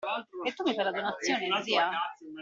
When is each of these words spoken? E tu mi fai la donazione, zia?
E 0.47 0.49
tu 0.55 0.61
mi 0.63 0.73
fai 0.77 0.83
la 0.87 0.91
donazione, 0.95 1.61
zia? 1.65 1.85